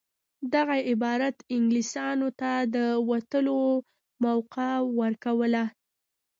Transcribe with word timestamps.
دغه 0.53 0.75
عبارت 0.91 1.37
انګلیسیانو 1.55 2.29
ته 2.39 2.51
د 2.75 2.77
وتلو 3.09 3.59
موقع 4.25 4.71
ورکوله. 4.99 5.63